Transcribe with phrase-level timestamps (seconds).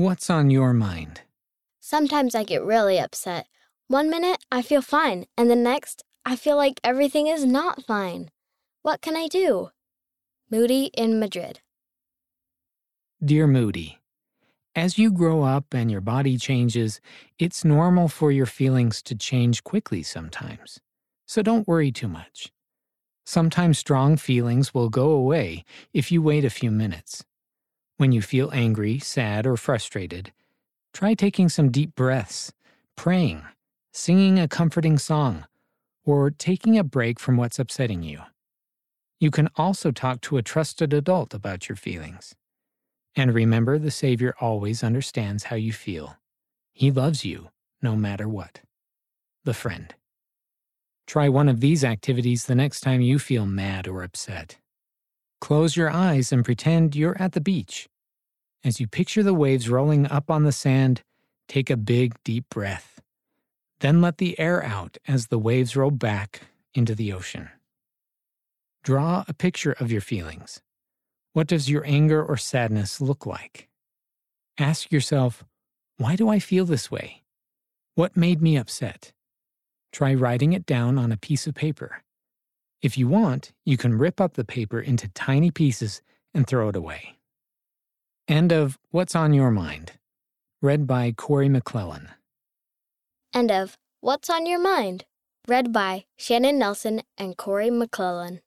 [0.00, 1.20] what's on your mind?
[1.78, 3.46] Sometimes I get really upset.
[3.86, 8.30] One minute I feel fine, and the next I feel like everything is not fine.
[8.80, 9.70] What can I do?
[10.50, 11.60] Moody in Madrid.
[13.22, 13.98] Dear Moody,
[14.74, 17.02] as you grow up and your body changes,
[17.38, 20.80] it's normal for your feelings to change quickly sometimes.
[21.26, 22.50] So don't worry too much.
[23.26, 27.22] Sometimes strong feelings will go away if you wait a few minutes.
[28.00, 30.32] When you feel angry, sad, or frustrated,
[30.94, 32.50] try taking some deep breaths,
[32.96, 33.42] praying,
[33.92, 35.44] singing a comforting song,
[36.06, 38.20] or taking a break from what's upsetting you.
[39.18, 42.34] You can also talk to a trusted adult about your feelings.
[43.14, 46.16] And remember, the Savior always understands how you feel.
[46.72, 47.50] He loves you
[47.82, 48.62] no matter what.
[49.44, 49.94] The Friend.
[51.06, 54.56] Try one of these activities the next time you feel mad or upset.
[55.40, 57.88] Close your eyes and pretend you're at the beach.
[58.62, 61.02] As you picture the waves rolling up on the sand,
[61.48, 63.00] take a big, deep breath.
[63.80, 66.42] Then let the air out as the waves roll back
[66.74, 67.48] into the ocean.
[68.84, 70.60] Draw a picture of your feelings.
[71.32, 73.68] What does your anger or sadness look like?
[74.58, 75.44] Ask yourself,
[75.96, 77.22] why do I feel this way?
[77.94, 79.12] What made me upset?
[79.92, 82.02] Try writing it down on a piece of paper.
[82.82, 86.02] If you want, you can rip up the paper into tiny pieces
[86.34, 87.16] and throw it away.
[88.30, 89.94] End of What's on Your Mind,
[90.62, 92.10] read by Corey McClellan.
[93.34, 95.04] End of What's on Your Mind,
[95.48, 98.38] read by Shannon Nelson and Corey McClellan.